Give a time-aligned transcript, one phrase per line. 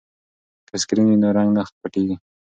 [0.67, 2.15] که سکرین وي نو رنګ نه پټیږي.